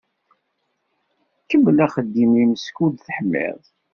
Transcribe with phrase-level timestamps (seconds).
[1.49, 3.59] Kemmel axeddim-im skud teḥmiḍ.